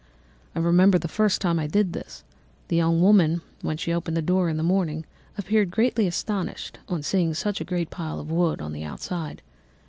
[0.55, 2.23] "I remember, the first time that I did this,
[2.69, 5.05] the young woman, when she opened the door in the morning,
[5.37, 9.43] appeared greatly astonished on seeing a great pile of wood on the outside.